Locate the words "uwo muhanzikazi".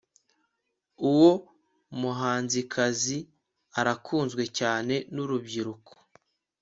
1.09-3.17